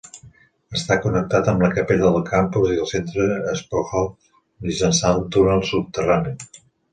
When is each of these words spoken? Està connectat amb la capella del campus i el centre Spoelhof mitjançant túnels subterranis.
Està 0.77 0.95
connectat 1.01 1.51
amb 1.51 1.65
la 1.65 1.69
capella 1.75 2.13
del 2.15 2.25
campus 2.29 2.71
i 2.77 2.79
el 2.85 2.89
centre 2.93 3.27
Spoelhof 3.61 4.33
mitjançant 4.69 5.23
túnels 5.37 5.71
subterranis. 5.77 6.65